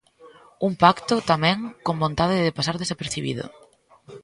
Un 0.67 0.73
pacto, 0.83 1.15
tamén, 1.31 1.57
con 1.85 1.95
vontade 2.03 2.37
de 2.45 2.55
pasar 2.57 2.75
desapercibido. 2.77 3.45